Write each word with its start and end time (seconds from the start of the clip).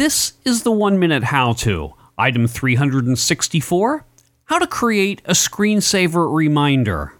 This 0.00 0.32
is 0.46 0.62
the 0.62 0.72
one 0.72 0.98
minute 0.98 1.24
how 1.24 1.52
to. 1.52 1.92
Item 2.16 2.48
364 2.48 4.06
How 4.46 4.58
to 4.58 4.66
create 4.66 5.20
a 5.26 5.32
screensaver 5.32 6.34
reminder. 6.34 7.12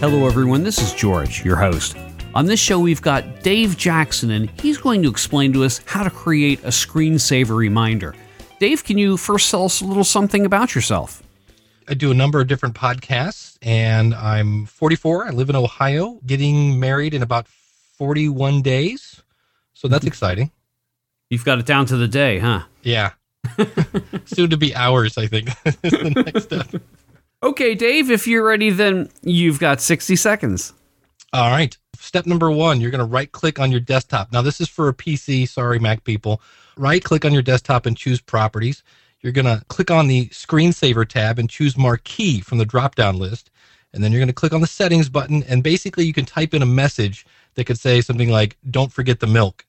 Hello, 0.00 0.26
everyone. 0.26 0.64
This 0.64 0.82
is 0.82 0.92
George, 0.92 1.42
your 1.46 1.56
host. 1.56 1.96
On 2.34 2.44
this 2.44 2.60
show, 2.60 2.78
we've 2.78 3.00
got 3.00 3.40
Dave 3.40 3.78
Jackson, 3.78 4.32
and 4.32 4.50
he's 4.60 4.76
going 4.76 5.02
to 5.02 5.08
explain 5.08 5.50
to 5.54 5.64
us 5.64 5.80
how 5.86 6.02
to 6.02 6.10
create 6.10 6.62
a 6.64 6.68
screensaver 6.68 7.56
reminder. 7.56 8.14
Dave, 8.60 8.84
can 8.84 8.98
you 8.98 9.16
first 9.16 9.50
tell 9.50 9.64
us 9.64 9.80
a 9.80 9.86
little 9.86 10.04
something 10.04 10.44
about 10.44 10.74
yourself? 10.74 11.22
I 11.88 11.94
do 11.94 12.10
a 12.10 12.14
number 12.14 12.38
of 12.38 12.48
different 12.48 12.74
podcasts, 12.74 13.56
and 13.62 14.14
I'm 14.14 14.66
44. 14.66 15.28
I 15.28 15.30
live 15.30 15.48
in 15.48 15.56
Ohio, 15.56 16.20
getting 16.26 16.78
married 16.78 17.14
in 17.14 17.22
about 17.22 17.46
41 17.98 18.62
days. 18.62 19.22
So 19.72 19.88
that's 19.88 20.02
mm-hmm. 20.02 20.08
exciting. 20.08 20.50
You've 21.30 21.44
got 21.44 21.58
it 21.58 21.66
down 21.66 21.86
to 21.86 21.96
the 21.96 22.08
day, 22.08 22.38
huh? 22.38 22.62
Yeah. 22.82 23.12
Soon 24.24 24.50
to 24.50 24.56
be 24.56 24.74
hours, 24.74 25.18
I 25.18 25.26
think, 25.26 25.50
the 25.82 26.22
next 26.24 26.44
step. 26.44 26.82
Okay, 27.42 27.74
Dave, 27.74 28.10
if 28.10 28.26
you're 28.26 28.46
ready, 28.46 28.70
then 28.70 29.08
you've 29.22 29.58
got 29.58 29.80
60 29.80 30.16
seconds. 30.16 30.72
All 31.32 31.50
right. 31.50 31.76
Step 31.98 32.26
number 32.26 32.50
one, 32.50 32.80
you're 32.80 32.90
going 32.90 32.98
to 32.98 33.04
right 33.04 33.30
click 33.32 33.58
on 33.58 33.70
your 33.70 33.80
desktop. 33.80 34.32
Now, 34.32 34.42
this 34.42 34.60
is 34.60 34.68
for 34.68 34.88
a 34.88 34.94
PC. 34.94 35.48
Sorry, 35.48 35.78
Mac 35.78 36.04
people. 36.04 36.40
Right 36.76 37.02
click 37.02 37.24
on 37.24 37.32
your 37.32 37.42
desktop 37.42 37.86
and 37.86 37.96
choose 37.96 38.20
properties. 38.20 38.82
You're 39.20 39.32
going 39.32 39.46
to 39.46 39.64
click 39.68 39.90
on 39.90 40.06
the 40.06 40.26
screensaver 40.28 41.08
tab 41.08 41.38
and 41.38 41.50
choose 41.50 41.76
marquee 41.76 42.40
from 42.40 42.58
the 42.58 42.64
drop 42.64 42.94
down 42.94 43.18
list. 43.18 43.50
And 43.92 44.04
then 44.04 44.12
you're 44.12 44.20
going 44.20 44.28
to 44.28 44.34
click 44.34 44.52
on 44.52 44.60
the 44.60 44.66
settings 44.66 45.08
button. 45.08 45.42
And 45.44 45.62
basically, 45.62 46.04
you 46.04 46.12
can 46.12 46.26
type 46.26 46.54
in 46.54 46.62
a 46.62 46.66
message 46.66 47.26
that 47.56 47.64
could 47.64 47.78
say 47.78 48.00
something 48.00 48.30
like, 48.30 48.56
don't 48.70 48.92
forget 48.92 49.20
the 49.20 49.26
milk. 49.26 49.66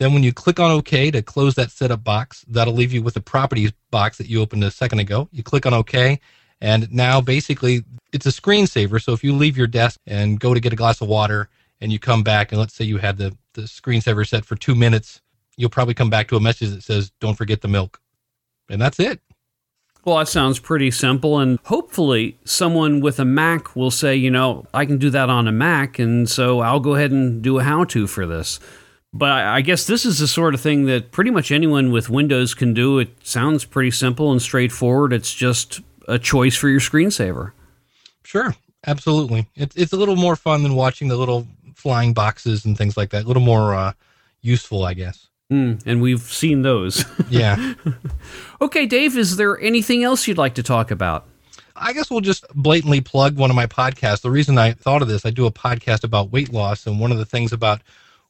Then, 0.00 0.12
when 0.12 0.24
you 0.24 0.32
click 0.32 0.58
on 0.58 0.70
OK 0.72 1.10
to 1.12 1.22
close 1.22 1.54
that 1.54 1.70
setup 1.70 2.02
box, 2.02 2.44
that'll 2.48 2.74
leave 2.74 2.92
you 2.92 3.02
with 3.02 3.14
the 3.14 3.20
properties 3.20 3.72
box 3.90 4.18
that 4.18 4.28
you 4.28 4.40
opened 4.40 4.64
a 4.64 4.70
second 4.70 4.98
ago. 4.98 5.28
You 5.30 5.44
click 5.44 5.66
on 5.66 5.74
OK. 5.74 6.20
And 6.60 6.90
now, 6.92 7.20
basically, 7.20 7.84
it's 8.12 8.26
a 8.26 8.30
screensaver. 8.30 9.00
So 9.00 9.12
if 9.12 9.22
you 9.22 9.34
leave 9.34 9.56
your 9.56 9.66
desk 9.66 10.00
and 10.06 10.40
go 10.40 10.52
to 10.54 10.60
get 10.60 10.72
a 10.72 10.76
glass 10.76 11.00
of 11.00 11.08
water 11.08 11.48
and 11.80 11.92
you 11.92 11.98
come 11.98 12.22
back, 12.22 12.50
and 12.50 12.58
let's 12.58 12.74
say 12.74 12.84
you 12.84 12.98
had 12.98 13.18
the, 13.18 13.36
the 13.52 13.62
screensaver 13.62 14.26
set 14.26 14.44
for 14.44 14.56
two 14.56 14.74
minutes, 14.74 15.20
you'll 15.56 15.70
probably 15.70 15.94
come 15.94 16.10
back 16.10 16.26
to 16.28 16.36
a 16.36 16.40
message 16.40 16.70
that 16.70 16.82
says, 16.82 17.12
don't 17.20 17.36
forget 17.36 17.60
the 17.60 17.68
milk. 17.68 18.00
And 18.68 18.80
that's 18.80 18.98
it. 18.98 19.20
Well, 20.04 20.18
that 20.18 20.28
sounds 20.28 20.58
pretty 20.58 20.90
simple. 20.90 21.38
And 21.38 21.58
hopefully, 21.64 22.36
someone 22.44 23.00
with 23.00 23.18
a 23.18 23.24
Mac 23.24 23.74
will 23.74 23.90
say, 23.90 24.14
you 24.14 24.30
know, 24.30 24.66
I 24.74 24.84
can 24.84 24.98
do 24.98 25.10
that 25.10 25.30
on 25.30 25.48
a 25.48 25.52
Mac. 25.52 25.98
And 25.98 26.28
so 26.28 26.60
I'll 26.60 26.80
go 26.80 26.94
ahead 26.94 27.10
and 27.10 27.42
do 27.42 27.58
a 27.58 27.62
how 27.62 27.84
to 27.84 28.06
for 28.06 28.26
this. 28.26 28.60
But 29.14 29.30
I 29.30 29.60
guess 29.60 29.86
this 29.86 30.04
is 30.04 30.18
the 30.18 30.26
sort 30.26 30.54
of 30.54 30.60
thing 30.60 30.86
that 30.86 31.12
pretty 31.12 31.30
much 31.30 31.52
anyone 31.52 31.92
with 31.92 32.10
Windows 32.10 32.52
can 32.52 32.74
do. 32.74 32.98
It 32.98 33.10
sounds 33.22 33.64
pretty 33.64 33.92
simple 33.92 34.32
and 34.32 34.42
straightforward. 34.42 35.12
It's 35.12 35.32
just 35.32 35.80
a 36.08 36.18
choice 36.18 36.56
for 36.56 36.68
your 36.68 36.80
screensaver. 36.80 37.52
Sure, 38.24 38.54
absolutely. 38.86 39.48
It's 39.54 39.76
it's 39.76 39.92
a 39.92 39.96
little 39.96 40.16
more 40.16 40.34
fun 40.34 40.64
than 40.64 40.74
watching 40.74 41.08
the 41.08 41.16
little 41.16 41.46
flying 41.76 42.12
boxes 42.12 42.64
and 42.64 42.76
things 42.76 42.96
like 42.96 43.10
that. 43.10 43.24
A 43.24 43.28
little 43.28 43.42
more 43.42 43.74
uh, 43.74 43.92
useful, 44.42 44.84
I 44.84 44.94
guess. 44.94 45.28
Mm, 45.54 45.82
and 45.86 46.02
we've 46.02 46.22
seen 46.22 46.62
those. 46.62 47.04
Yeah. 47.30 47.74
okay, 48.60 48.86
Dave, 48.86 49.16
is 49.16 49.36
there 49.36 49.58
anything 49.60 50.04
else 50.04 50.28
you'd 50.28 50.38
like 50.38 50.54
to 50.54 50.62
talk 50.62 50.90
about? 50.90 51.26
I 51.74 51.92
guess 51.92 52.10
we'll 52.10 52.20
just 52.20 52.44
blatantly 52.54 53.00
plug 53.00 53.36
one 53.36 53.50
of 53.50 53.56
my 53.56 53.66
podcasts. 53.66 54.20
The 54.20 54.30
reason 54.30 54.58
I 54.58 54.72
thought 54.72 55.02
of 55.02 55.08
this, 55.08 55.26
I 55.26 55.30
do 55.30 55.46
a 55.46 55.50
podcast 55.50 56.04
about 56.04 56.30
weight 56.30 56.52
loss, 56.52 56.86
and 56.86 57.00
one 57.00 57.10
of 57.10 57.18
the 57.18 57.24
things 57.24 57.52
about 57.52 57.80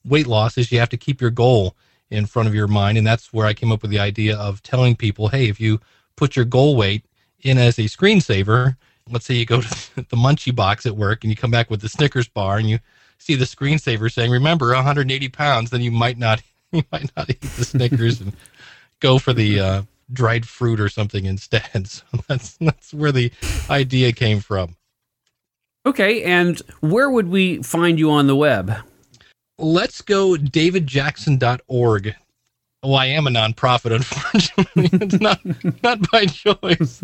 weight 0.04 0.26
loss 0.26 0.56
is 0.56 0.70
you 0.70 0.78
have 0.78 0.88
to 0.90 0.96
keep 0.96 1.20
your 1.20 1.30
goal 1.30 1.76
in 2.10 2.24
front 2.26 2.48
of 2.48 2.54
your 2.54 2.68
mind, 2.68 2.96
and 2.96 3.06
that's 3.06 3.32
where 3.32 3.46
I 3.46 3.52
came 3.52 3.72
up 3.72 3.82
with 3.82 3.90
the 3.90 3.98
idea 3.98 4.36
of 4.36 4.62
telling 4.62 4.94
people, 4.96 5.28
hey, 5.28 5.48
if 5.48 5.60
you 5.60 5.80
put 6.16 6.36
your 6.36 6.44
goal 6.44 6.76
weight 6.76 7.04
in 7.42 7.58
as 7.58 7.78
a 7.78 7.82
screensaver, 7.82 8.76
let's 9.10 9.26
say 9.26 9.34
you 9.34 9.46
go 9.46 9.60
to 9.62 9.96
the 9.96 10.16
munchie 10.16 10.54
box 10.54 10.86
at 10.86 10.96
work 10.96 11.24
and 11.24 11.30
you 11.30 11.36
come 11.36 11.50
back 11.50 11.68
with 11.68 11.80
the 11.80 11.88
Snickers 11.88 12.28
bar 12.28 12.58
and 12.58 12.68
you 12.68 12.78
see 13.18 13.34
the 13.34 13.44
screensaver 13.44 14.10
saying, 14.10 14.30
remember 14.30 14.72
180 14.72 15.28
pounds, 15.28 15.70
then 15.70 15.82
you 15.82 15.90
might 15.90 16.16
not 16.18 16.42
you 16.78 16.82
might 16.90 17.10
not 17.16 17.30
eat 17.30 17.40
the 17.40 17.64
Snickers 17.64 18.20
and 18.20 18.32
go 19.00 19.18
for 19.18 19.32
the 19.32 19.60
uh, 19.60 19.82
dried 20.12 20.46
fruit 20.46 20.80
or 20.80 20.88
something 20.88 21.24
instead. 21.24 21.62
So 21.86 22.02
that's 22.28 22.56
that's 22.56 22.92
where 22.92 23.12
the 23.12 23.30
idea 23.70 24.12
came 24.12 24.40
from. 24.40 24.76
Okay, 25.86 26.22
and 26.24 26.60
where 26.80 27.10
would 27.10 27.28
we 27.28 27.62
find 27.62 27.98
you 27.98 28.10
on 28.10 28.26
the 28.26 28.34
web? 28.34 28.72
Let's 29.58 30.00
go 30.00 30.34
davidjackson.org. 30.34 32.16
Well, 32.82 32.94
I 32.96 33.06
am 33.06 33.26
a 33.26 33.30
nonprofit, 33.30 33.94
unfortunately. 33.96 34.90
it's 35.06 35.20
not 35.20 35.40
not 35.82 36.10
by 36.10 36.26
choice. 36.26 37.02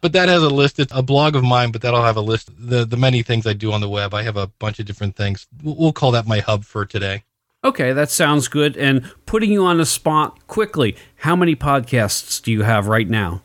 But 0.00 0.12
that 0.12 0.28
has 0.28 0.42
a 0.42 0.48
list. 0.48 0.78
It's 0.78 0.92
a 0.94 1.02
blog 1.02 1.36
of 1.36 1.44
mine, 1.44 1.72
but 1.72 1.82
that'll 1.82 2.02
have 2.02 2.16
a 2.16 2.22
list 2.22 2.50
the 2.58 2.84
the 2.84 2.96
many 2.96 3.22
things 3.22 3.46
I 3.46 3.52
do 3.52 3.72
on 3.72 3.80
the 3.80 3.88
web. 3.88 4.14
I 4.14 4.22
have 4.22 4.36
a 4.36 4.46
bunch 4.46 4.78
of 4.78 4.86
different 4.86 5.16
things. 5.16 5.46
We'll 5.62 5.92
call 5.92 6.12
that 6.12 6.26
my 6.26 6.40
hub 6.40 6.64
for 6.64 6.84
today. 6.86 7.24
Okay, 7.66 7.92
that 7.92 8.10
sounds 8.10 8.46
good. 8.46 8.76
And 8.76 9.12
putting 9.26 9.50
you 9.50 9.64
on 9.64 9.78
the 9.78 9.86
spot 9.86 10.46
quickly, 10.46 10.94
how 11.16 11.34
many 11.34 11.56
podcasts 11.56 12.40
do 12.40 12.52
you 12.52 12.62
have 12.62 12.86
right 12.86 13.08
now? 13.08 13.42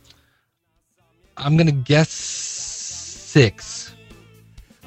I'm 1.38 1.58
gonna 1.58 1.72
guess 1.72 2.12
six 2.12 3.96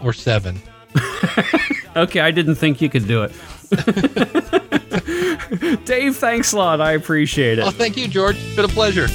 or 0.01 0.13
seven. 0.13 0.63
okay, 1.97 2.21
I 2.21 2.31
didn't 2.31 2.55
think 2.55 2.81
you 2.81 2.89
could 2.89 3.09
do 3.09 3.25
it. 3.25 3.33
Dave, 5.85 6.17
thanks 6.17 6.53
a 6.53 6.57
lot. 6.57 6.81
I 6.81 6.93
appreciate 6.93 7.59
it. 7.59 7.65
Oh, 7.65 7.73
thank 7.73 7.97
you, 7.97 8.07
George. 8.07 8.37
It's 8.37 8.55
been 8.55 8.67
a 8.67 8.69
pleasure. 8.69 9.09